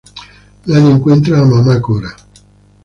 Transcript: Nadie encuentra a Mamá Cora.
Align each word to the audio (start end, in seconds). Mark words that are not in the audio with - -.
Nadie 0.65 0.89
encuentra 0.89 1.39
a 1.39 1.45
Mamá 1.45 1.79
Cora. 1.79 2.09